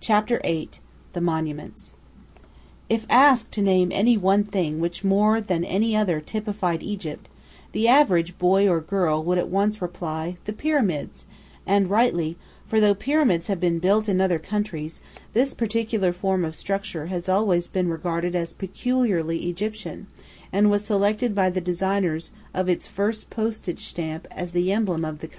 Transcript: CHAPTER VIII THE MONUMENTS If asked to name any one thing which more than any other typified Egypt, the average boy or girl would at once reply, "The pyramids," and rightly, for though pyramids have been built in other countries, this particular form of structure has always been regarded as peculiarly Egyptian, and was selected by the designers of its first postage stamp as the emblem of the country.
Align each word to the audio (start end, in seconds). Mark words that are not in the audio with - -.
CHAPTER 0.00 0.42
VIII 0.44 0.68
THE 1.14 1.22
MONUMENTS 1.22 1.94
If 2.90 3.06
asked 3.08 3.50
to 3.52 3.62
name 3.62 3.88
any 3.92 4.18
one 4.18 4.44
thing 4.44 4.78
which 4.78 5.02
more 5.02 5.40
than 5.40 5.64
any 5.64 5.96
other 5.96 6.20
typified 6.20 6.82
Egypt, 6.82 7.30
the 7.72 7.88
average 7.88 8.36
boy 8.36 8.68
or 8.68 8.82
girl 8.82 9.24
would 9.24 9.38
at 9.38 9.48
once 9.48 9.80
reply, 9.80 10.36
"The 10.44 10.52
pyramids," 10.52 11.24
and 11.64 11.88
rightly, 11.88 12.36
for 12.66 12.78
though 12.78 12.92
pyramids 12.92 13.46
have 13.46 13.58
been 13.58 13.78
built 13.78 14.06
in 14.06 14.20
other 14.20 14.38
countries, 14.38 15.00
this 15.32 15.54
particular 15.54 16.12
form 16.12 16.44
of 16.44 16.54
structure 16.54 17.06
has 17.06 17.26
always 17.26 17.66
been 17.66 17.88
regarded 17.88 18.36
as 18.36 18.52
peculiarly 18.52 19.48
Egyptian, 19.48 20.08
and 20.52 20.70
was 20.70 20.84
selected 20.84 21.34
by 21.34 21.48
the 21.48 21.62
designers 21.62 22.32
of 22.52 22.68
its 22.68 22.86
first 22.86 23.30
postage 23.30 23.86
stamp 23.86 24.28
as 24.30 24.52
the 24.52 24.72
emblem 24.72 25.06
of 25.06 25.20
the 25.20 25.26
country. 25.26 25.38